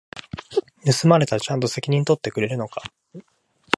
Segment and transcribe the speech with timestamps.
[0.83, 2.81] 盗まれたらちゃんと責任取ってくれるのか？